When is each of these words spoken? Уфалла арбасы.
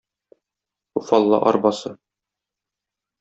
Уфалла 0.99 1.37
арбасы. 1.51 1.91